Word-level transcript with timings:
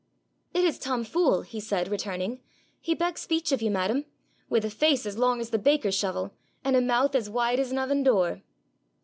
'It 0.55 0.63
is 0.63 0.79
Tom 0.79 1.03
Fool,' 1.03 1.43
he 1.43 1.59
said, 1.59 1.87
returning. 1.87 2.39
'He 2.79 2.95
begs 2.95 3.21
speech 3.21 3.51
of 3.51 3.61
you, 3.61 3.69
madam 3.69 4.05
with 4.49 4.65
a 4.65 4.71
face 4.71 5.05
as 5.05 5.15
long 5.19 5.39
as 5.39 5.51
the 5.51 5.59
baker's 5.59 5.93
shovel, 5.93 6.33
and 6.63 6.75
a 6.75 6.81
mouth 6.81 7.13
as 7.13 7.29
wide 7.29 7.59
as 7.59 7.71
an 7.71 7.77
oven 7.77 8.01
door.' 8.01 8.41